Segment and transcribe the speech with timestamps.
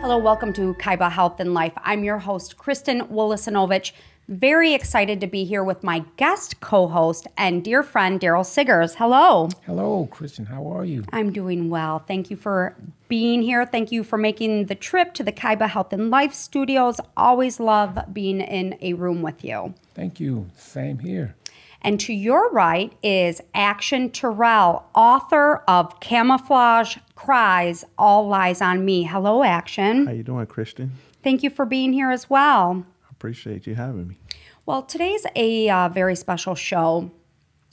[0.00, 1.72] Hello, welcome to Kaiba Health and Life.
[1.82, 3.90] I'm your host, Kristen Wolosinovich.
[4.28, 8.94] Very excited to be here with my guest co host and dear friend, Daryl Siggers.
[8.94, 9.48] Hello.
[9.66, 10.46] Hello, Kristen.
[10.46, 11.02] How are you?
[11.12, 11.98] I'm doing well.
[11.98, 12.76] Thank you for
[13.08, 13.66] being here.
[13.66, 17.00] Thank you for making the trip to the Kaiba Health and Life studios.
[17.16, 19.74] Always love being in a room with you.
[19.94, 20.46] Thank you.
[20.56, 21.34] Same here.
[21.82, 29.04] And to your right is Action Terrell, author of Camouflage Cries, All Lies on Me.
[29.04, 30.06] Hello, Action.
[30.06, 30.92] How you doing, Kristen?
[31.22, 32.84] Thank you for being here as well.
[33.04, 34.18] I appreciate you having me.
[34.66, 37.10] Well, today's a uh, very special show.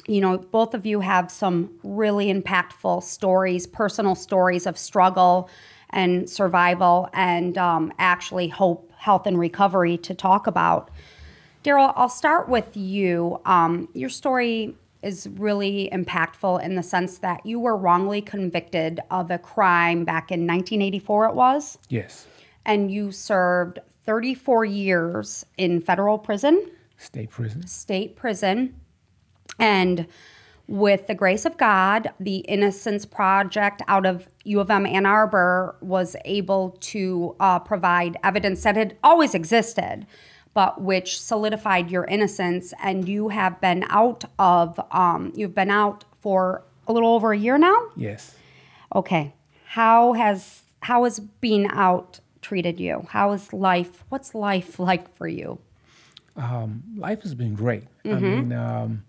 [0.07, 5.49] You know, both of you have some really impactful stories, personal stories of struggle
[5.89, 10.91] and survival, and um, actually hope, health, and recovery to talk about.
[11.65, 13.41] Daryl, I'll start with you.
[13.43, 19.31] Um, your story is really impactful in the sense that you were wrongly convicted of
[19.31, 22.27] a crime back in 1984, it was, Yes.
[22.65, 27.65] and you served 34 years in federal prison, State prison.
[27.65, 28.75] state prison,
[29.59, 30.05] and
[30.67, 35.75] with the grace of God, the Innocence Project out of U of M Ann Arbor
[35.81, 40.05] was able to uh, provide evidence that had always existed,
[40.55, 42.73] but which solidified your innocence.
[42.81, 47.37] And you have been out of, um, you've been out for a little over a
[47.37, 47.89] year now.
[47.95, 48.35] Yes.
[48.95, 49.33] Okay,
[49.65, 53.05] how has how has being out treated you?
[53.09, 54.03] How is life?
[54.09, 55.59] What's life like for you?
[56.95, 57.85] Life has been great.
[58.05, 59.03] I mean, um,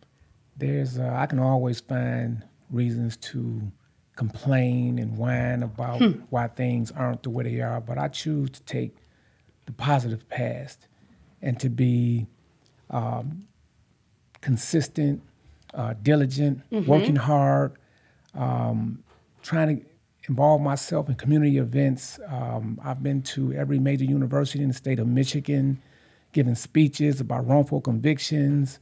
[0.57, 3.71] there's uh, I can always find reasons to
[4.17, 6.01] complain and whine about
[6.31, 8.97] why things aren't the way they are, but I choose to take
[9.67, 10.89] the positive past
[11.43, 12.27] and to be
[12.91, 13.47] um,
[14.41, 15.23] consistent,
[15.75, 17.77] uh, diligent, working hard,
[18.35, 19.03] um,
[19.43, 19.87] trying to
[20.29, 22.19] involve myself in community events.
[22.29, 25.81] Um, I've been to every major university in the state of Michigan,
[26.33, 28.81] giving speeches about wrongful convictions.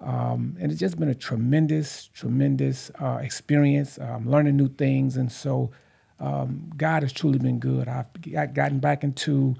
[0.00, 5.16] Um, and it's just been a tremendous, tremendous uh, experience, um, learning new things.
[5.16, 5.70] And so
[6.20, 7.88] um, God has truly been good.
[7.88, 9.56] I've gotten back into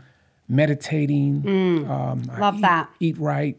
[0.48, 1.46] meditating.
[1.88, 2.90] Um, I Love eat- that.
[3.00, 3.56] Eat right.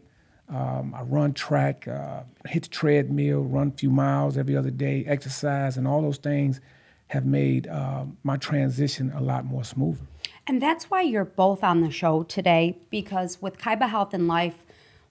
[0.48, 5.04] Um, I run track, uh, hit the treadmill, run a few miles every other day,
[5.06, 6.60] exercise, and all those things
[7.08, 10.00] have made um, my transition a lot more smoother.
[10.46, 14.64] And that's why you're both on the show today because with Kaiba Health and Life,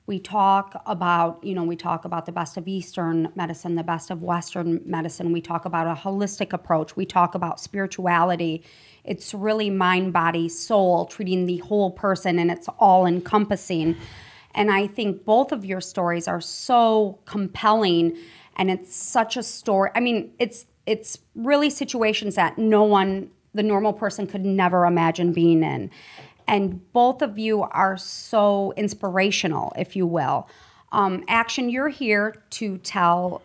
[0.08, 4.12] we talk about, you know, we talk about the best of Eastern medicine, the best
[4.12, 5.32] of Western medicine.
[5.32, 6.96] We talk about a holistic approach.
[6.96, 8.64] We talk about spirituality.
[9.04, 13.96] It's really mind, body, soul, treating the whole person, and it's all encompassing.
[14.54, 18.16] And I think both of your stories are so compelling
[18.58, 19.90] and it's such a story.
[19.96, 25.34] I mean, it's it's really situations that no one the normal person could never imagine
[25.34, 25.90] being in.
[26.48, 30.48] And both of you are so inspirational, if you will.
[30.92, 33.42] Um, Action, you're here to tell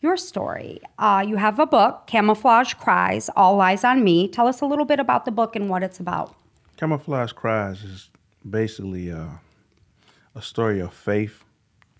[0.00, 0.80] your story.
[0.98, 4.28] Uh, you have a book, Camouflage Cries, All Lies on Me.
[4.28, 6.34] Tell us a little bit about the book and what it's about.
[6.76, 8.10] Camouflage Cries is
[8.48, 9.26] basically uh,
[10.34, 11.44] a story of faith,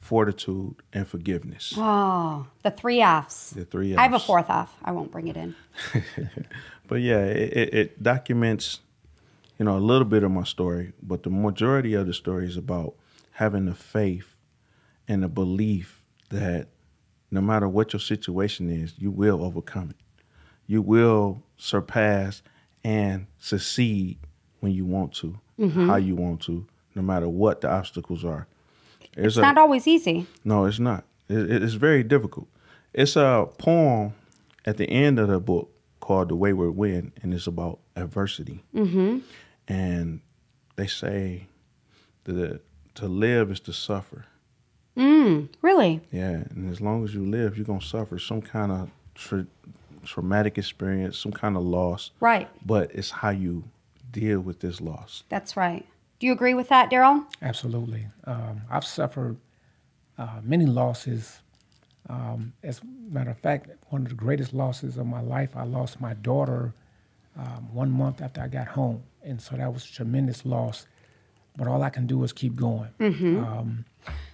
[0.00, 1.74] fortitude, and forgiveness.
[1.76, 3.50] Oh, the three F's.
[3.50, 3.98] The three F's.
[3.98, 4.74] I have a fourth F.
[4.84, 5.54] I won't bring it in.
[6.92, 8.80] But yeah, it, it, it documents,
[9.62, 12.56] you know, a little bit of my story, but the majority of the story is
[12.56, 12.94] about
[13.30, 14.34] having the faith
[15.06, 16.66] and the belief that
[17.30, 19.96] no matter what your situation is, you will overcome it.
[20.66, 22.42] You will surpass
[22.82, 24.18] and succeed
[24.58, 25.38] when you want to,
[25.86, 28.48] how you want to, no matter what the obstacles are.
[29.14, 30.26] There's It's not always easy.
[30.44, 31.04] no, it's not.
[31.28, 32.48] It- it's very difficult.
[32.92, 34.14] It's a poem
[34.64, 35.70] at the end of the book
[36.00, 38.64] called "The Wayward Wind," and it's about adversity.
[38.74, 39.18] Mm-hmm.
[39.72, 40.20] And
[40.76, 41.46] they say
[42.24, 42.60] that
[42.96, 44.26] to live is to suffer.
[45.62, 46.00] Really?
[46.10, 49.46] Yeah, and as long as you live, you're gonna suffer some kind of tra-
[50.04, 52.10] traumatic experience, some kind of loss.
[52.20, 52.48] Right.
[52.66, 53.64] But it's how you
[54.10, 55.24] deal with this loss.
[55.28, 55.86] That's right.
[56.18, 57.24] Do you agree with that, Daryl?
[57.40, 58.06] Absolutely.
[58.24, 59.36] Um, I've suffered
[60.18, 61.40] uh, many losses.
[62.08, 65.64] Um, as a matter of fact, one of the greatest losses of my life, I
[65.64, 66.74] lost my daughter
[67.38, 69.02] um, one month after I got home.
[69.24, 70.86] And so that was a tremendous loss.
[71.56, 72.88] But all I can do is keep going.
[73.00, 73.84] Um,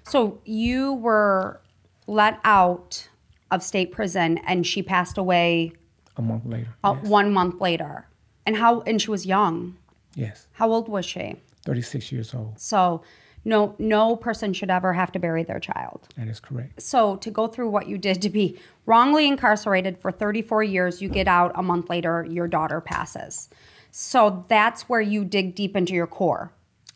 [0.04, 1.60] So you were
[2.06, 3.08] let out
[3.50, 5.72] of state prison, and she passed away
[6.16, 6.68] a month later.
[6.84, 7.10] uh, yes.
[7.10, 8.06] one month later.
[8.46, 8.80] And how?
[8.82, 9.76] And she was young.
[10.14, 11.36] yes, How old was she?
[11.64, 12.58] 36 years old.
[12.58, 13.02] So,
[13.44, 16.08] no, no person should ever have to bury their child.
[16.16, 16.80] That is correct.
[16.80, 21.08] So, to go through what you did to be wrongly incarcerated for 34 years, you
[21.10, 23.48] get out a month later, your daughter passes.
[23.90, 26.52] So that's where you dig deep into your core.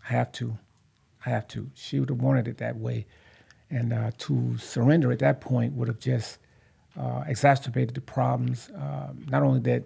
[0.08, 0.58] I have to.
[1.24, 1.70] I have to.
[1.74, 3.06] She would have wanted it that way.
[3.70, 6.38] And uh, to surrender at that point would have just
[6.98, 9.84] uh, exacerbated the problems, uh, not only that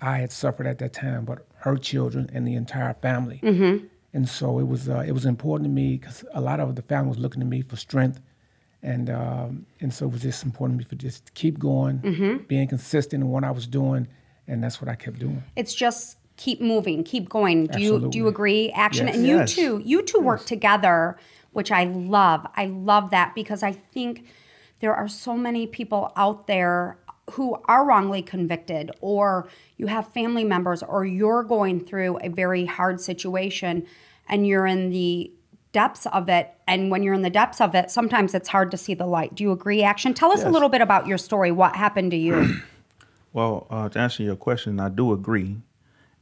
[0.00, 3.40] I had suffered at that time, but her children and the entire family.
[3.42, 3.86] Mm-hmm.
[4.12, 6.82] And so it was uh, it was important to me because a lot of the
[6.82, 8.20] family was looking to me for strength,
[8.82, 11.98] and um, and so it was just important to me for just to keep going,
[12.00, 12.44] Mm-hmm.
[12.48, 14.08] being consistent in what I was doing,
[14.48, 15.44] and that's what I kept doing.
[15.54, 17.66] It's just keep moving, keep going.
[17.66, 18.70] Do you do you agree?
[18.70, 19.06] Action.
[19.06, 19.16] Yes.
[19.16, 19.54] And you Yes.
[19.54, 21.18] two, you two work together,
[21.52, 22.46] which I love.
[22.56, 24.24] I love that because I think
[24.80, 26.96] there are so many people out there
[27.32, 32.64] who are wrongly convicted or you have family members or you're going through a very
[32.64, 33.86] hard situation
[34.26, 35.30] and you're in the
[35.72, 38.76] depths of it and when you're in the depths of it sometimes it's hard to
[38.76, 41.52] see the light do you agree action tell us a little bit about your story
[41.52, 42.56] what happened to you
[43.32, 45.56] Well, uh, to answer your question, I do agree,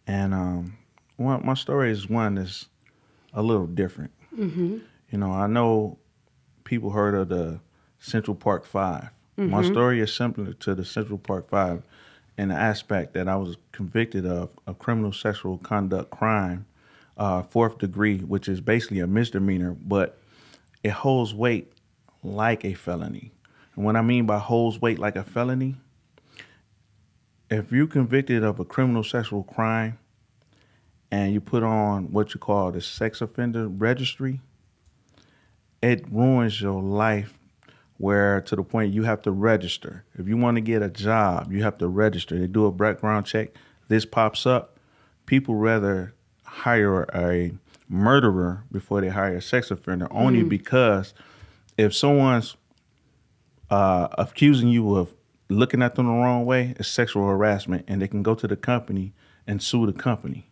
[0.08, 0.76] and um,
[1.16, 2.66] one, my story is one that's
[3.32, 4.10] a little different.
[4.36, 4.78] Mm-hmm.
[5.10, 5.98] You know, I know
[6.64, 7.60] people heard of the
[8.00, 11.82] Central Park 5 My story is similar to the Central Park Five,
[12.36, 16.66] in the aspect that I was convicted of a criminal sexual conduct crime,
[17.16, 20.18] uh, fourth degree, which is basically a misdemeanor, but
[20.82, 21.72] it holds weight
[22.24, 23.30] like a felony.
[23.76, 25.76] And what I mean by holds weight like a felony,
[27.50, 29.98] if you're convicted of a criminal sexual crime
[31.10, 34.40] and you put on what you call the sex offender registry,
[35.80, 37.38] it ruins your life
[37.96, 40.04] where to the point you have to register.
[40.14, 42.38] If you want to get a job, you have to register.
[42.38, 43.50] They do a background check.
[43.88, 44.78] This pops up.
[45.26, 47.52] People rather hire a
[47.88, 51.14] murderer before they hire a sex offender only because
[51.76, 52.56] if someone's
[53.70, 55.12] uh, accusing you of
[55.48, 58.56] looking at them the wrong way is sexual harassment, and they can go to the
[58.56, 59.12] company
[59.46, 60.50] and sue the company.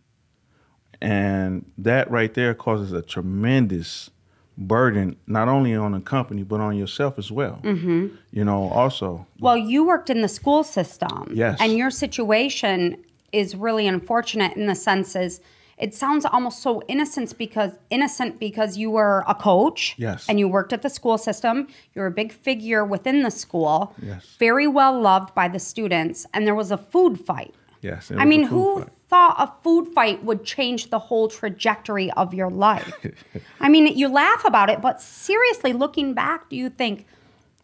[1.01, 4.09] And that right there causes a tremendous
[4.57, 7.59] burden, not only on the company but on yourself as well.
[7.63, 8.07] Mm-hmm.
[8.31, 11.31] You know, also Well, you worked in the school system.
[11.33, 11.57] Yes.
[11.61, 15.41] And your situation is really unfortunate in the sense is
[15.77, 19.95] it sounds almost so innocent because innocent because you were a coach.
[19.97, 20.25] Yes.
[20.27, 21.67] And you worked at the school system.
[21.93, 23.93] You're a big figure within the school.
[24.01, 24.25] Yes.
[24.39, 26.25] Very well loved by the students.
[26.33, 27.53] And there was a food fight.
[27.81, 28.11] yes.
[28.15, 28.91] I mean, who fight.
[29.09, 32.91] thought a food fight would change the whole trajectory of your life?
[33.59, 37.05] I mean, you laugh about it, but seriously, looking back, do you think,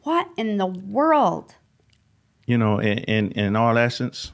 [0.04, 1.56] what in the world?
[2.46, 4.32] you know, in, in, in all essence,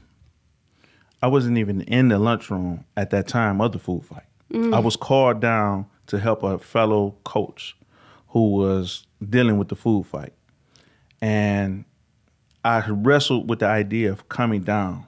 [1.22, 4.24] I wasn't even in the lunchroom at that time of the food fight.
[4.52, 4.74] Mm.
[4.74, 7.76] I was called down to help a fellow coach
[8.28, 10.32] who was dealing with the food fight.
[11.20, 11.84] And
[12.64, 15.06] I wrestled with the idea of coming down.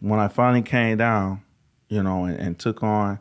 [0.00, 1.42] When I finally came down,
[1.88, 3.18] you know, and, and took on,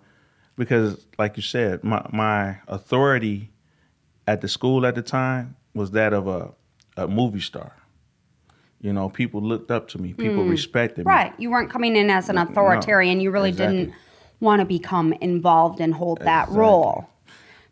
[0.58, 3.50] because like you said, my, my authority
[4.28, 6.52] at the school at the time was that of a,
[6.98, 7.74] a movie star.
[8.84, 10.12] You know, people looked up to me.
[10.12, 11.10] People respected me.
[11.10, 11.34] Right.
[11.38, 13.22] You weren't coming in as an authoritarian.
[13.22, 13.78] You really exactly.
[13.78, 13.96] didn't
[14.42, 17.08] want to become involved and hold that role.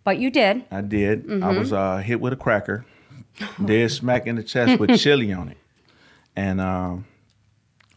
[0.06, 0.64] But you did.
[0.72, 1.28] I did.
[1.28, 1.44] Mm-hmm.
[1.44, 2.86] I was uh, hit with a cracker,
[3.66, 5.58] dead smack in the chest with chili on it,
[6.36, 7.06] and um,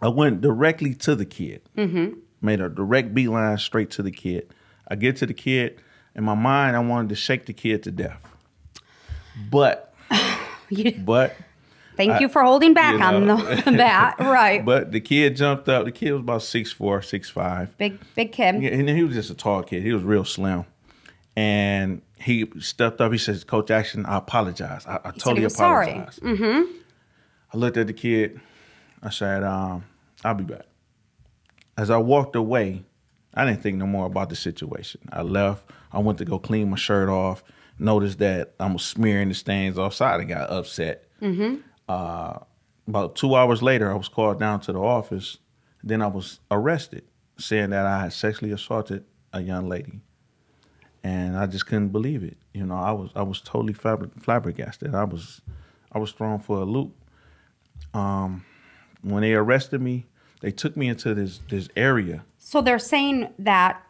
[0.03, 1.63] I went directly to the kid.
[1.79, 2.19] Mm-hmm.
[2.43, 4.53] Made a direct beeline straight to the kid.
[4.89, 5.81] I get to the kid.
[6.17, 8.21] In my mind, I wanted to shake the kid to death,
[9.51, 9.95] but
[10.69, 11.37] You- but
[11.97, 13.37] Thank you for holding back you on know.
[13.37, 14.17] the, that.
[14.21, 14.65] Right.
[14.65, 15.85] but the kid jumped up.
[15.85, 17.77] The kid was about six four, six five.
[17.79, 18.63] big, big kid.
[18.63, 19.83] Yeah, and he was just a tall kid.
[19.83, 20.65] He was real slim.
[21.37, 23.13] And he stepped up.
[23.13, 24.87] He says, Coach Action, I apologize.
[24.87, 26.19] I, I totally apologize.
[26.21, 26.73] Mm-hmm.
[27.53, 28.41] I looked at the kid.
[29.03, 29.85] I said, um,
[30.25, 30.67] I'll be back.
[31.77, 32.85] As I walked away,
[33.35, 35.01] I didn't think no more about the situation.
[35.13, 35.65] I left.
[35.93, 37.43] I went to go clean my shirt off.
[37.79, 41.09] Noticed that I was smearing the stains offside I got upset.
[41.21, 41.57] Mm-hmm.
[41.89, 42.39] Uh,
[42.87, 45.39] about two hours later, I was called down to the office.
[45.83, 47.03] Then I was arrested,
[47.39, 50.01] saying that I had sexually assaulted a young lady,
[51.03, 52.37] and I just couldn't believe it.
[52.53, 54.95] You know, I was I was totally flabber- flabbergasted.
[54.95, 55.41] I was
[55.93, 56.95] I was thrown for a loop.
[57.93, 58.45] Um,
[59.03, 60.07] when they arrested me,
[60.41, 62.25] they took me into this this area.
[62.39, 63.83] So they're saying that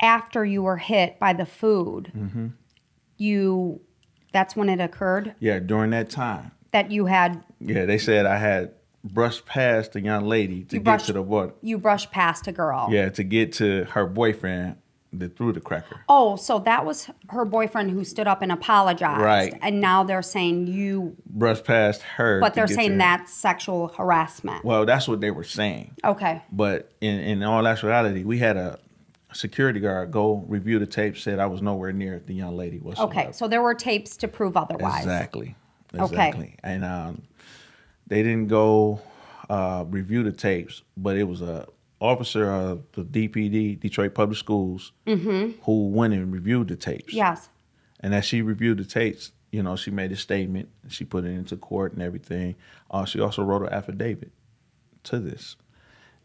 [0.00, 2.46] after you were hit by the food, Mm-hmm.
[3.16, 3.80] you
[4.32, 6.50] that's when it occurred Yeah, during that time.
[6.72, 8.72] That you had Yeah, they said I had
[9.04, 11.52] brushed past the young lady to You get brushed- to the water.
[11.62, 12.88] you brushed past a girl.
[12.90, 14.76] Yeah, to get to her boyfriend
[15.10, 16.00] that threw the cracker.
[16.10, 19.22] Oh, so that was her boyfriend who stood up and apologized.
[19.22, 19.58] Right.
[19.62, 22.40] And now they're saying you, Brushed past her.
[22.40, 24.64] but they're saying that's sexual harassment.
[24.66, 25.94] Well, that's what they were saying.
[26.04, 26.42] Okay.
[26.52, 28.78] But in, in all actuality, we had a
[29.32, 33.10] security guard go review the tape, said I was nowhere near the young lady whatsoever.
[33.10, 33.32] Okay.
[33.32, 34.98] So there were tapes to prove otherwise.
[35.04, 35.56] Exactly.
[35.94, 36.04] Okay.
[36.04, 36.56] Exactly.
[36.62, 37.22] And um,
[38.06, 39.00] they didn't go
[39.48, 41.66] uh, review the tapes, but it was a
[42.00, 47.12] officer of the DPD, Detroit Public Schools, who went and reviewed the tapes.
[47.12, 47.48] Yes.
[48.00, 50.68] And as she reviewed the tapes, you know, she made a statement.
[50.88, 52.54] She put it into court and everything.
[52.90, 54.30] Uh, she also wrote an affidavit
[55.04, 55.56] to this,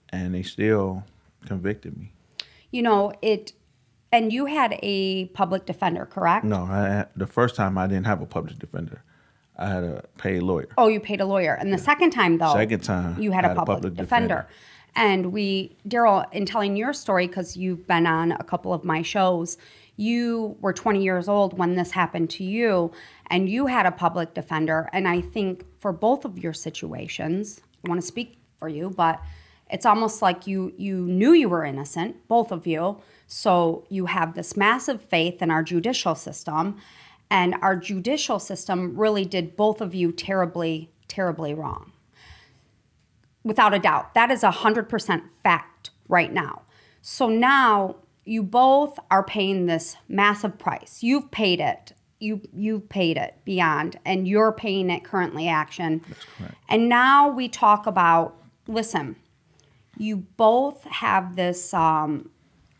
[0.09, 1.03] and they still
[1.45, 2.11] convicted me.
[2.71, 3.53] You know, it,
[4.11, 6.43] and you had a public defender, correct?
[6.43, 9.03] No, I, the first time I didn't have a public defender.
[9.57, 10.69] I had a paid lawyer.
[10.77, 11.53] Oh, you paid a lawyer.
[11.53, 13.93] And the second time, though, Second time, you had, I a, had a public public
[13.95, 14.27] defender.
[14.27, 14.49] defender.
[14.95, 19.01] And we, Daryl, in telling your story, because you've been on a couple of my
[19.01, 19.57] shows,
[19.95, 22.91] you were 20 years old when this happened to you,
[23.27, 24.89] and you had a public defender.
[24.93, 29.21] And I think for both of your situations, I want to speak for you, but
[29.69, 33.01] it's almost like you you knew you were innocent, both of you.
[33.27, 36.77] So you have this massive faith in our judicial system,
[37.33, 41.91] and our judicial system really did both of you terribly, terribly wrong
[43.43, 44.13] without a doubt.
[44.13, 46.61] That is a 100% fact right now.
[47.01, 50.99] So now you both are paying this massive price.
[51.01, 51.93] You've paid it.
[52.19, 56.01] You you've paid it beyond and you're paying it currently action.
[56.07, 56.55] That's correct.
[56.69, 58.37] And now we talk about
[58.67, 59.17] listen,
[59.97, 62.29] you both have this um,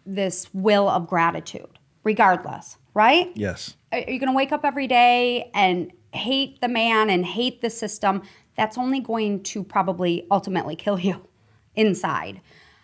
[0.06, 3.32] this will of gratitude regardless, right?
[3.36, 3.76] Yes.
[3.94, 7.70] Are you going to wake up every day and hate the man and hate the
[7.70, 8.24] system?
[8.58, 11.28] That's only going to probably ultimately kill you
[11.76, 12.42] inside.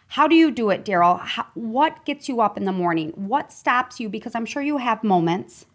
[0.08, 1.20] How do you do it, Daryl?
[1.54, 3.10] What gets you up in the morning?
[3.16, 4.10] What stops you?
[4.10, 5.66] Because I'm sure you have moments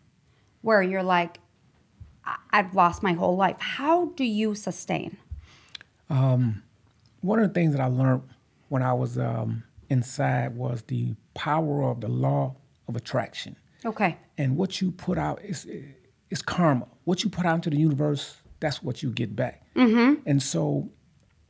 [0.62, 1.38] where you're like,
[2.24, 3.56] "I- I've lost my whole life.
[3.60, 5.16] How do you sustain?
[7.20, 8.22] One of the things that I learned
[8.68, 12.56] when I was um, inside was the power of the law
[12.88, 13.56] of attraction.
[13.84, 14.16] Okay.
[14.38, 15.66] And what you put out is
[16.30, 16.86] is karma.
[17.04, 19.62] What you put out into the universe, that's what you get back.
[19.76, 20.22] Mm-hmm.
[20.26, 20.90] And so,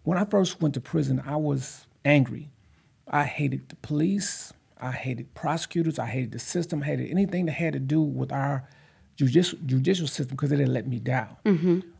[0.02, 2.50] when I first went to prison, I was angry.
[3.08, 4.52] I hated the police.
[4.80, 5.98] I hated prosecutors.
[5.98, 6.82] I hated the system.
[6.82, 8.68] I hated anything that had to do with our
[9.16, 11.36] judicial judicial system because it had let me down.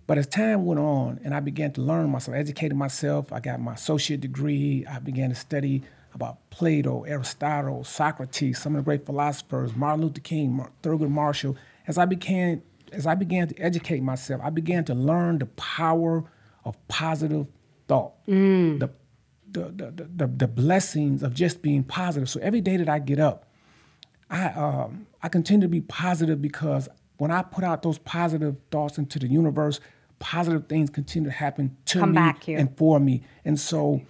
[0.07, 3.61] But as time went on, and I began to learn myself, educated myself, I got
[3.61, 4.85] my associate degree.
[4.87, 5.83] I began to study
[6.15, 11.57] about Plato, Aristotle, Socrates, some of the great philosophers, Martin Luther King, Thurgood Marshall.
[11.87, 16.25] As I began, as I began to educate myself, I began to learn the power
[16.65, 17.47] of positive
[17.89, 18.13] thought,
[18.79, 18.91] the,
[19.51, 22.29] the, the, the, the, the blessings of just being positive.
[22.29, 23.51] So every day that I get up,
[24.31, 28.99] I um, I continue to be positive because when I put out those positive thoughts
[28.99, 29.81] into the universe,
[30.19, 33.23] positive things continue to happen to Come me and for me.
[33.45, 34.01] And so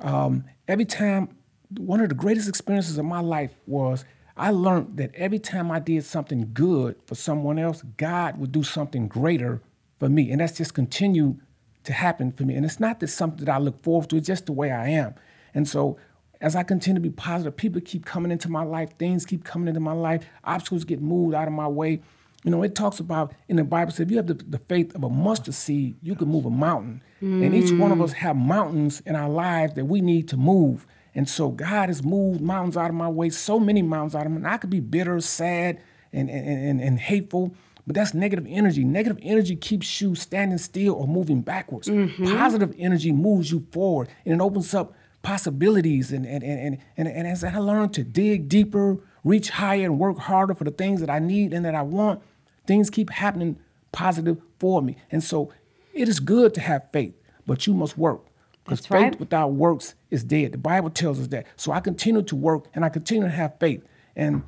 [0.00, 1.36] um, every time,
[1.78, 4.04] one of the greatest experiences of my life was
[4.36, 8.62] I learned that every time I did something good for someone else, God would do
[8.62, 9.60] something greater
[9.98, 10.30] for me.
[10.30, 11.40] And that's just continued
[11.84, 12.54] to happen for me.
[12.54, 14.88] And it's not that something that I look forward to, it's just the way I
[14.88, 15.14] am.
[15.54, 15.98] And so
[16.40, 19.68] as I continue to be positive, people keep coming into my life, things keep coming
[19.68, 22.00] into my life, obstacles get moved out of my way.
[22.42, 24.94] You know, it talks about in the Bible, says if you have the, the faith
[24.94, 27.02] of a mustard seed, you can move a mountain.
[27.20, 30.86] And each one of us have mountains in our lives that we need to move.
[31.14, 34.32] And so God has moved mountains out of my way, so many mountains out of
[34.32, 34.38] me.
[34.38, 35.80] And I could be bitter, sad,
[36.12, 37.54] and, and, and, and hateful,
[37.86, 38.84] but that's negative energy.
[38.84, 41.88] Negative energy keeps you standing still or moving backwards.
[41.88, 42.36] Mm-hmm.
[42.36, 46.12] Positive energy moves you forward and it opens up possibilities.
[46.12, 50.18] And, and, and, and, and as I learn to dig deeper, reach higher, and work
[50.18, 52.22] harder for the things that I need and that I want,
[52.66, 53.58] things keep happening
[53.92, 54.96] positive for me.
[55.10, 55.52] And so
[55.92, 57.14] it is good to have faith,
[57.46, 58.22] but you must work.
[58.70, 59.20] Because faith right.
[59.20, 60.52] without works is dead.
[60.52, 61.46] The Bible tells us that.
[61.56, 63.82] So I continue to work and I continue to have faith.
[64.16, 64.42] And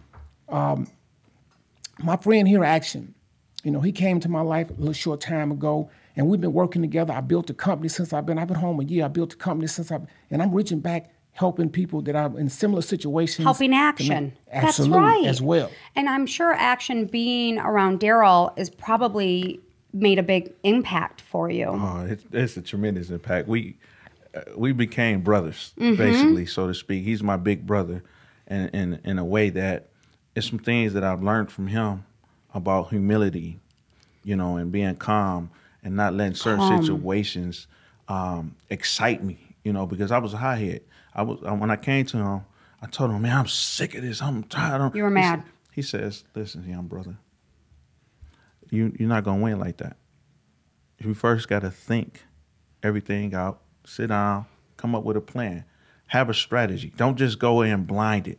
[0.49, 0.87] um,
[1.99, 3.15] my friend here, Action,
[3.65, 6.53] you know, he came to my life a little short time ago, and we've been
[6.53, 7.13] working together.
[7.13, 8.39] I built a company since I've been.
[8.39, 9.05] I've been home a year.
[9.05, 12.49] I built a company since I've, and I'm reaching back, helping people that are in
[12.49, 13.45] similar situations.
[13.45, 14.33] Helping action.
[14.51, 15.27] absolutely, That's right.
[15.27, 15.71] as well.
[15.95, 19.61] And I'm sure action being around Daryl is probably
[19.93, 21.67] made a big impact for you.
[21.67, 23.47] Oh, it's, it's a tremendous impact.
[23.47, 23.77] We
[24.57, 27.05] we became brothers, basically, so to speak.
[27.05, 28.03] He's my big brother,
[28.47, 29.89] and in in a way that
[30.35, 32.05] it's some things that I've learned from him
[32.55, 33.61] about humility,
[34.25, 35.51] you know, and being calm
[35.83, 36.83] and not letting certain Calm.
[36.83, 37.67] situations
[38.09, 40.83] um, excite me, you know, because I was a hothead.
[41.15, 42.41] I was when I came to him,
[42.81, 44.21] I told him, man, I'm sick of this.
[44.23, 44.81] I'm tired.
[44.81, 45.45] of You were mad.
[45.73, 47.17] He says, listen, young brother,
[48.71, 49.97] you you're not gonna win like that.
[50.99, 52.23] You first got to think
[52.83, 53.62] everything out.
[53.85, 54.47] Sit down,
[54.77, 55.65] come up with a plan,
[56.07, 56.93] have a strategy.
[56.97, 58.39] Don't just go in blinded.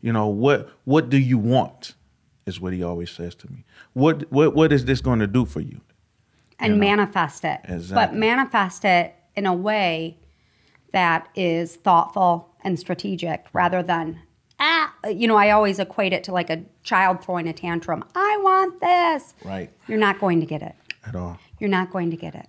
[0.00, 0.70] You know what?
[0.84, 1.94] What do you want?
[2.46, 3.64] Is what he always says to me.
[3.92, 5.80] What what what is this going to do for you?
[6.60, 6.86] and You know?
[6.86, 7.60] manifest it.
[7.90, 10.18] But manifest it in a way
[10.92, 14.20] that is thoughtful and strategic rather than
[14.58, 18.02] ah you know, I always equate it to like a child throwing a tantrum.
[18.14, 19.34] I want this.
[19.44, 19.70] Right.
[19.86, 20.74] You're not going to get it.
[21.06, 21.38] At all.
[21.58, 22.46] You're not going to get it.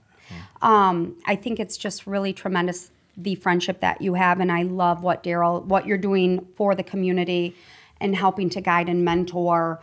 [0.61, 5.03] Um, I think it's just really tremendous the friendship that you have, and I love
[5.03, 7.55] what Daryl, what you're doing for the community,
[7.99, 9.81] and helping to guide and mentor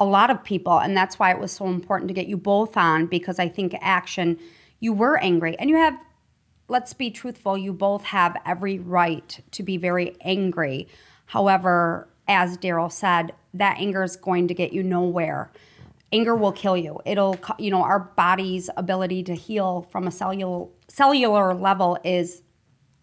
[0.00, 2.76] a lot of people, and that's why it was so important to get you both
[2.76, 4.38] on because I think action.
[4.80, 5.96] You were angry, and you have.
[6.68, 7.58] Let's be truthful.
[7.58, 10.88] You both have every right to be very angry.
[11.26, 15.50] However, as Daryl said, that anger is going to get you nowhere
[16.12, 17.00] anger will kill you.
[17.04, 22.42] It'll you know our body's ability to heal from a cellular cellular level is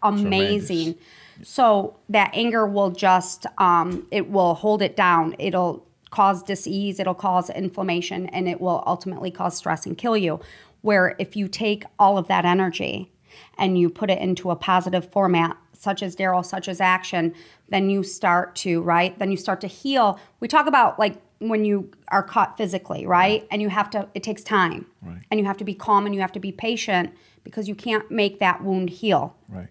[0.01, 0.95] amazing.
[1.41, 5.35] So that anger will just um, it will hold it down.
[5.39, 10.39] It'll cause disease it'll cause inflammation and it will ultimately cause stress and kill you.
[10.81, 13.11] Where if you take all of that energy
[13.57, 17.33] and you put it into a positive format such as daryl such as action
[17.69, 20.19] then you start to right then you start to heal.
[20.39, 23.47] We talk about like when you are caught physically right?
[23.51, 24.85] And you have to it takes time.
[25.01, 25.21] Right.
[25.31, 28.09] and you have to be calm and you have to be patient because you can't
[28.11, 29.35] make that wound heal.
[29.47, 29.69] Right.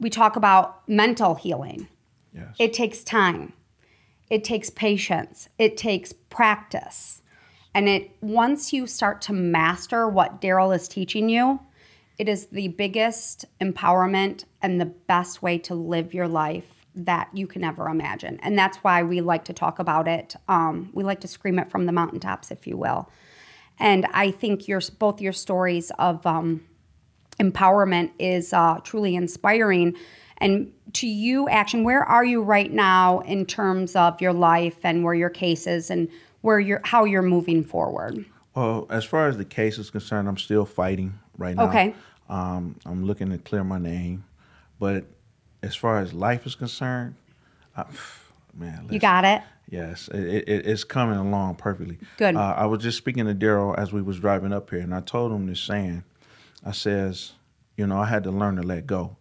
[0.00, 1.88] we talk about mental healing.
[2.32, 2.54] Yes.
[2.58, 3.52] it takes time.
[4.30, 5.48] It takes patience.
[5.58, 7.22] It takes practice.
[7.74, 11.60] And it once you start to master what daryl is teaching you
[12.18, 17.46] it is the biggest empowerment and the best way to live your life that you
[17.46, 21.20] can ever imagine and that's why we like to talk about it um, we like
[21.20, 23.10] to scream it from the mountaintops if you will
[23.78, 26.60] and i think your both your stories of um,
[27.38, 29.94] empowerment is uh, truly inspiring.
[30.38, 35.04] And to you, Action, where are you right now in terms of your life and
[35.04, 36.08] where your case is and
[36.42, 38.24] where you're how you're moving forward?
[38.54, 41.68] Well, as far as the case is concerned, I'm still fighting right now.
[41.68, 41.94] Okay.
[42.28, 44.24] Um, I'm looking to clear my name,
[44.78, 45.04] but
[45.64, 47.14] as far as life is concerned,
[47.76, 47.84] I,
[48.54, 49.42] man, You got it.
[49.70, 51.98] Yes, it, it, it's coming along perfectly.
[52.18, 52.36] Good.
[52.36, 55.00] Uh, I was just speaking to Daryl as we was driving up here, and I
[55.00, 56.04] told him this saying.
[56.66, 57.32] I says,
[57.76, 59.16] you know, I had to learn to let go.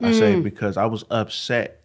[0.00, 0.18] I Mm.
[0.18, 1.82] say because I was upset,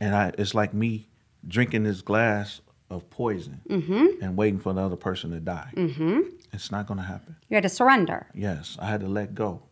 [0.00, 1.08] and I it's like me
[1.46, 4.22] drinking this glass of poison Mm-hmm.
[4.22, 5.70] and waiting for the other person to die.
[5.76, 6.20] Mm-hmm.
[6.52, 7.36] It's not going to happen.
[7.48, 8.26] You had to surrender.
[8.34, 9.62] Yes, I had to let go.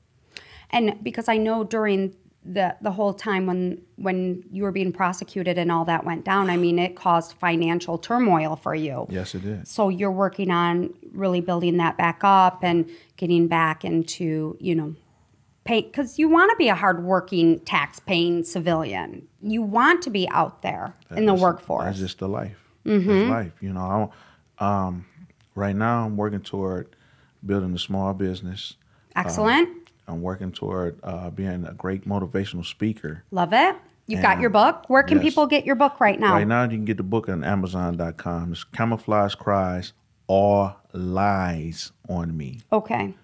[0.71, 2.15] And because I know during
[2.49, 6.49] the the whole time when when you were being prosecuted and all that went down,
[6.51, 9.07] I mean, it caused financial turmoil for you.
[9.11, 9.67] Yes, it did.
[9.67, 14.95] So you're working on really building that back up and getting back into, you know,
[15.65, 19.27] pay because you want to be a hardworking, tax-paying civilian.
[19.43, 21.85] You want to be out there in the That's- workforce.
[21.87, 22.59] That's just the life.
[22.85, 23.09] Mm-hmm.
[23.09, 23.53] That's life.
[23.61, 24.13] You know,
[24.61, 25.07] I, um,
[25.55, 26.95] right now I'm working toward
[27.45, 28.77] building a small business.
[29.17, 29.86] Excellent.
[30.09, 33.25] I'm working toward uh, being a great motivational speaker.
[33.31, 33.77] Love it.
[34.07, 34.85] You've got your book.
[34.87, 35.25] Where can yes.
[35.25, 36.35] people get your book right now?
[36.35, 38.53] Right now, you can get the book on Amazon.com.
[38.53, 39.95] It's Camouflage Cries,
[40.29, 42.61] All Lies on Me.
[42.73, 43.15] Okay.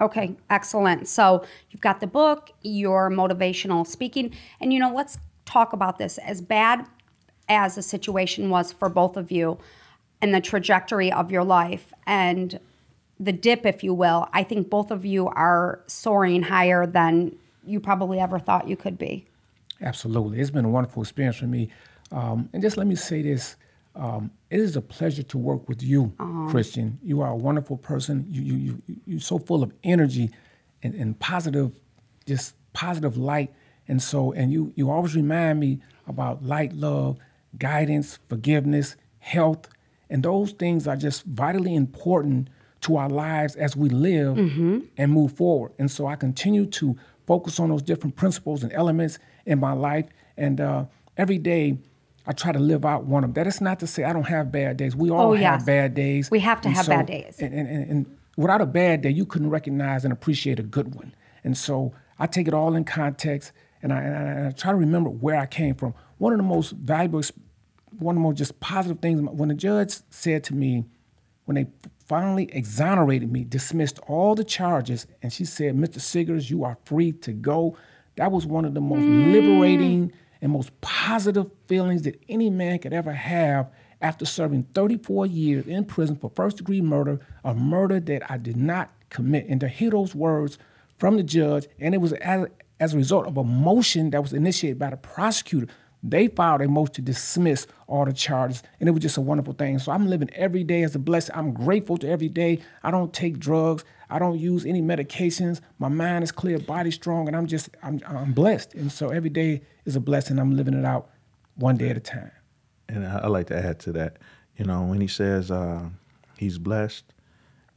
[0.00, 1.06] Okay, excellent.
[1.06, 6.18] So you've got the book, your motivational speaking, and you know, let's talk about this.
[6.18, 6.84] As bad
[7.48, 9.58] as the situation was for both of you
[10.20, 12.58] and the trajectory of your life and
[13.20, 17.80] the dip, if you will, I think both of you are soaring higher than you
[17.80, 19.26] probably ever thought you could be.
[19.80, 20.40] Absolutely.
[20.40, 21.70] It's been a wonderful experience for me.
[22.12, 23.56] Um, and just let me say this
[23.96, 26.12] um, it is a pleasure to work with you,
[26.48, 26.98] Christian.
[27.02, 28.26] You are a wonderful person.
[28.28, 30.30] You, you, you, you're so full of energy
[30.82, 31.72] and, and positive,
[32.26, 33.52] just positive light.
[33.86, 37.18] And so, and you, you always remind me about light, love,
[37.56, 39.68] guidance, forgiveness, health.
[40.10, 42.48] And those things are just vitally important
[42.84, 44.36] to our lives as we live
[44.96, 45.72] and move forward.
[45.78, 50.06] And so I continue to focus on those different principles and elements in my life.
[50.36, 50.84] And uh,
[51.16, 51.78] every day
[52.26, 53.44] I try to live out one of them.
[53.44, 54.94] That is not to say I don't have bad days.
[54.96, 56.30] We all Oh, have bad days.
[56.30, 57.38] We have to And have bad days.
[57.40, 61.14] And, and, and, without a bad day, you couldn't recognize and appreciate a good one.
[61.44, 64.72] And so I take it all in context and I, and I, and I try
[64.72, 65.94] to remember where I came from.
[66.18, 67.22] One of the most valuable,
[67.98, 70.84] one of the most just positive things, when the judge said to me,
[71.44, 71.66] when they
[72.06, 76.00] finally exonerated me, dismissed all the charges, and she said, Mr.
[76.00, 77.76] Siggers, you are free to go.
[78.16, 79.32] That was one of the most mm.
[79.32, 85.66] liberating and most positive feelings that any man could ever have after serving 34 years
[85.66, 89.46] in prison for first degree murder, a murder that I did not commit.
[89.48, 90.58] And to hear those words
[90.98, 92.46] from the judge, and it was as,
[92.78, 95.72] as a result of a motion that was initiated by the prosecutor.
[96.06, 99.54] They filed a motion to dismiss all the charges, and it was just a wonderful
[99.54, 99.78] thing.
[99.78, 101.34] So I'm living every day as a blessing.
[101.34, 102.60] I'm grateful to every day.
[102.82, 103.84] I don't take drugs.
[104.10, 105.62] I don't use any medications.
[105.78, 108.74] My mind is clear, body strong, and I'm just I'm I'm blessed.
[108.74, 110.38] And so every day is a blessing.
[110.38, 111.08] I'm living it out
[111.54, 112.32] one day at a time.
[112.90, 114.18] And I, I like to add to that.
[114.58, 115.88] You know, when he says uh,
[116.36, 117.14] he's blessed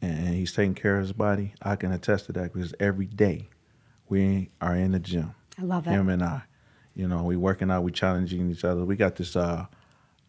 [0.01, 3.47] and he's taking care of his body, I can attest to that because every day
[4.09, 5.33] we are in the gym.
[5.57, 5.91] I love it.
[5.91, 6.41] Him and I.
[6.97, 8.83] You know, we working out, we challenging each other.
[8.83, 9.35] We got this.
[9.35, 9.67] Uh,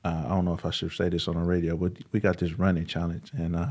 [0.05, 2.39] uh, I don't know if I should say this on the radio, but we got
[2.39, 3.67] this running challenge, and uh,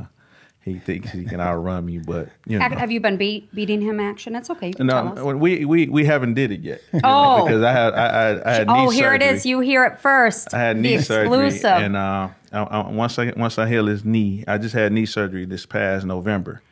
[0.62, 2.00] he thinks he can outrun me.
[2.00, 4.00] But you know, Have you been beat, beating him?
[4.00, 4.36] Action.
[4.36, 4.70] It's okay.
[4.70, 5.16] You can tell us.
[5.16, 6.82] no, we we we haven't did it yet.
[7.04, 7.44] Oh.
[7.46, 9.38] because I had I, I, I had Oh, here it surgery.
[9.38, 9.46] is.
[9.46, 10.54] You hear it first.
[10.56, 11.66] I had knee surgery, exclusive.
[11.78, 15.06] and uh, I, I, once I once I heal his knee, I just had knee
[15.06, 16.64] surgery this past November,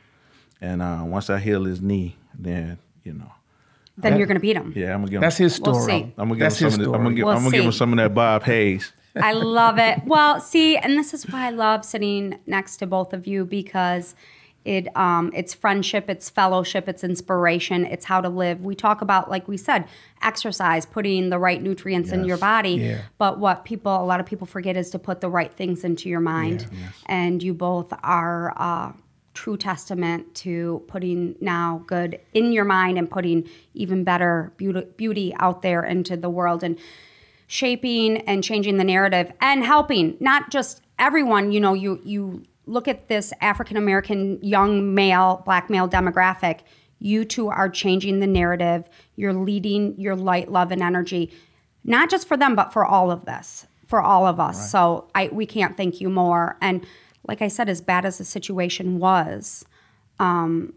[0.59, 3.31] and uh, once I heal his knee, then you know,
[3.97, 4.73] then you're going to beat him.
[4.75, 5.21] yeah, I'm gonna give him.
[5.21, 5.73] That's his story.
[5.73, 5.99] We'll story.
[5.99, 6.13] see.
[6.17, 7.71] I'm gonna give him That's some of the, I'm gonna We'll I'm gonna give him
[7.71, 8.91] some of that Bob Hayes.
[9.15, 10.03] I love it.
[10.05, 14.15] Well, see, and this is why I love sitting next to both of you because
[14.65, 18.62] it um it's friendship, it's fellowship, it's inspiration, it's how to live.
[18.62, 19.88] We talk about like we said,
[20.21, 22.71] exercise, putting the right nutrients in your body.
[22.71, 23.01] Yeah.
[23.17, 26.10] But what people a lot of people forget is to put the right things into
[26.10, 26.67] your mind.
[26.71, 26.88] Yeah.
[27.05, 28.91] And you both are uh
[29.35, 35.35] true testament to putting now good in your mind and putting even better beauty, beauty
[35.39, 36.79] out there into the world and
[37.47, 41.51] shaping and changing the narrative and helping not just everyone.
[41.51, 46.61] You know you you look at this african american young male black male demographic.
[46.97, 48.89] You two are changing the narrative.
[49.15, 51.31] You're leading your light love and energy
[51.83, 54.71] not just for them but for all of this for all of us.
[54.71, 56.57] So i we can't thank you more.
[56.61, 56.85] And
[57.27, 59.65] like i said as bad as the situation was
[60.19, 60.73] um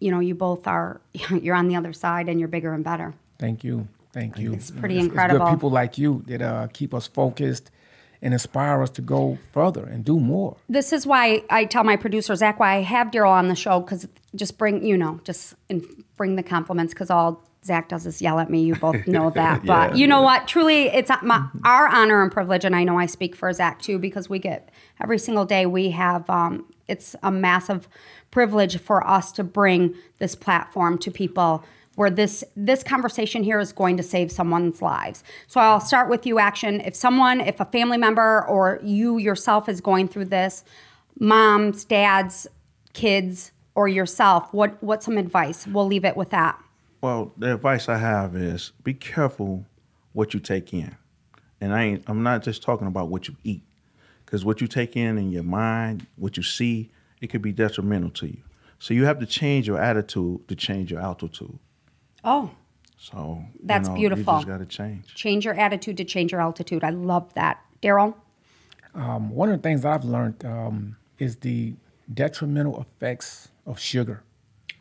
[0.00, 1.00] you know you both are
[1.40, 3.88] you're on the other side and you're bigger and better Thank you.
[4.12, 4.52] Thank you.
[4.52, 5.44] It's pretty It's incredible.
[5.46, 7.72] good people like you that uh, keep us focused
[8.20, 10.56] and inspire us to go further and do more.
[10.68, 13.80] this is why I tell my producer Zach why I have Daryl on the show
[13.80, 15.84] because just bring you know just in,
[16.16, 18.62] bring the compliments because all Zach does is yell at me.
[18.62, 20.48] You both know that, but Yeah, you know what?
[20.48, 23.98] Truly, it's my, our honor and privilege, and I know I speak for Zach too
[23.98, 24.70] because we get
[25.00, 26.28] every single day we have.
[26.28, 27.88] Um, it's a massive
[28.30, 33.72] privilege for us to bring this platform to people where this this conversation here is
[33.72, 35.22] going to save someone's lives.
[35.46, 36.80] So I'll start with you action.
[36.80, 40.64] If someone, if a family member or you yourself is going through this,
[41.20, 42.46] moms, dads,
[42.94, 45.66] kids, or yourself, what what's some advice?
[45.66, 46.58] We'll leave it with that.
[47.02, 49.66] Well, the advice I have is be careful
[50.12, 50.96] what you take in,
[51.60, 53.64] and I ain't, I'm not just talking about what you eat,
[54.24, 58.10] because what you take in in your mind, what you see, it could be detrimental
[58.10, 58.38] to you.
[58.78, 61.58] So you have to change your attitude to change your altitude.
[62.24, 62.50] Oh,
[62.98, 64.34] So you That's know, beautiful.
[64.34, 65.12] You just got to change.
[65.14, 66.84] change your attitude to change your altitude.
[66.84, 67.60] I love that.
[67.82, 68.14] Daryl?
[68.94, 71.74] Um, one of the things that I've learned um, is the
[72.12, 74.22] detrimental effects of sugar.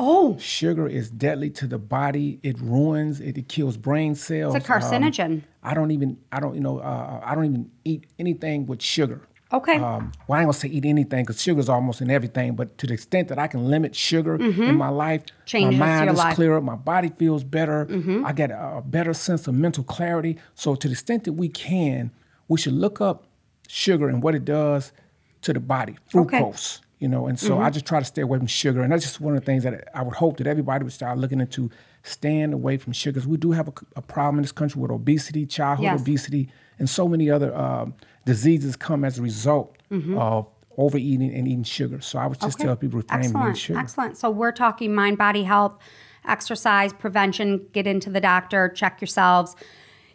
[0.03, 2.39] Oh, Sugar is deadly to the body.
[2.41, 3.19] It ruins.
[3.21, 4.55] It, it kills brain cells.
[4.55, 5.25] it's a carcinogen.
[5.25, 6.17] Um, I don't even.
[6.31, 6.55] I don't.
[6.55, 6.79] You know.
[6.79, 9.21] Uh, I don't even eat anything with sugar.
[9.53, 9.75] Okay.
[9.75, 12.55] Um, well, I ain't gonna say eat anything because sugar's almost in everything.
[12.55, 15.45] But to the extent that I can limit sugar in my life, Mm-hmm.
[15.45, 16.25] Changes my mind is life.
[16.27, 16.35] Mm-hmm.
[16.35, 16.61] clearer.
[16.61, 17.87] My body feels better.
[18.25, 20.37] I get a, a better sense of mental clarity.
[20.55, 22.11] So to the extent that we can,
[22.47, 23.27] we should look up
[23.67, 24.93] sugar and what it does
[25.41, 26.39] to the body, Okay.
[27.01, 29.19] You know, and so I just try to stay away from sugar, and that's just
[29.19, 31.69] one of the things that I would hope that everybody would start looking into.
[32.03, 33.27] staying away from sugars.
[33.27, 36.01] We do have a, a problem in this country with obesity, childhood Yes.
[36.01, 37.93] obesity, and so many other um,
[38.25, 39.77] diseases come as a result
[40.15, 42.01] of overeating and eating sugar.
[42.01, 42.65] So I would just Okay.
[42.67, 43.79] tell people refrain from eating sugar.
[43.79, 44.17] Excellent.
[44.17, 45.73] So we're talking mind, body health,
[46.25, 49.55] exercise, prevention, get into the doctor, check yourselves.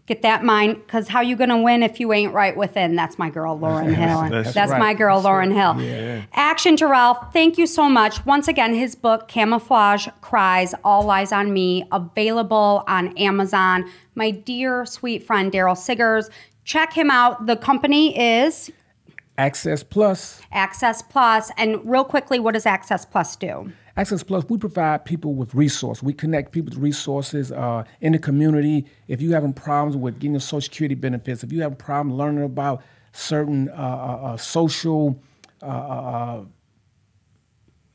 [0.07, 2.95] Get that mind, because how you gonna win if you ain't right within?
[2.95, 4.29] That's my girl, Lauryn Hill.
[4.31, 4.79] That's, That's right.
[4.79, 6.25] my girl, Lauryn Hill.
[6.33, 7.14] Action Terrell.
[7.33, 8.25] Thank you so much.
[8.25, 13.90] Once again, his book, Camouflage Cries, All Lies on Me, available on Amazon.
[14.14, 16.31] My dear sweet friend, Daryl Siggers.
[16.62, 17.47] Check him out.
[17.47, 18.71] The company is
[19.38, 20.40] Access Plus.
[20.53, 21.51] Access Plus.
[21.59, 23.73] And real quickly, what does Access Plus do?
[23.99, 26.03] Access Plus, we provide people with resources.
[26.03, 28.85] We connect people with resources uh, in the community.
[29.09, 32.15] If you're having problems with getting your Social Security benefits, if you have a problem
[32.15, 32.83] learning about
[33.13, 35.19] certain uh, uh, uh, social
[35.63, 36.45] uh, uh,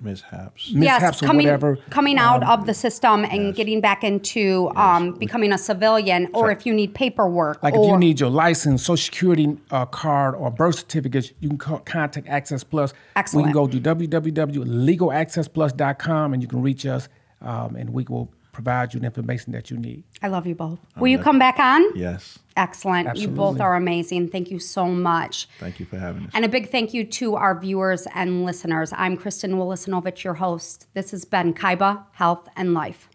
[0.02, 0.72] mishaps.
[0.74, 1.78] mishaps or coming, whatever.
[1.90, 6.66] coming out of the system and getting back into um, becoming a civilian, or if
[6.66, 10.52] you need paperwork, Like or if you need your license, social security uh, card, or
[10.52, 12.94] birth certificates, you can co- contact Access Plus.
[13.16, 13.48] Excellent.
[13.48, 17.10] We can go to www.legalaccessplus.com and you can reach us,
[17.42, 20.04] um, and we will provide you the information that you need.
[20.22, 20.80] I love you both.
[20.98, 21.96] Will you come back on?
[21.96, 22.40] Yes.
[22.58, 23.18] Excellent.
[23.18, 24.30] You both are amazing.
[24.30, 25.48] Thank you so much.
[25.60, 26.32] Thank you for having us.
[26.34, 28.94] And a big thank you to our viewers and listeners.
[28.96, 30.88] I'm Kristen Willisonovich, your host.
[30.94, 33.10] This has been Kaiba Health and Life.